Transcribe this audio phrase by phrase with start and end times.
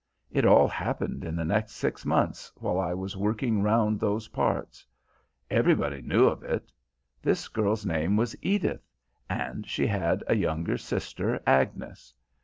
[0.31, 4.83] It all happened in the next six months while I was working round those parts.
[5.51, 6.71] Everybody knew of it.
[7.21, 8.89] This girl's name was Edith
[9.29, 12.15] and she had a younger sister Agnes.